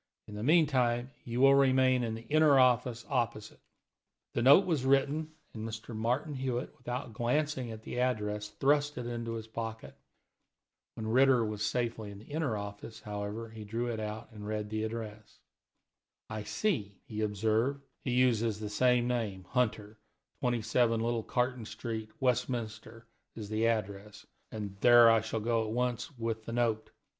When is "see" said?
16.45-16.97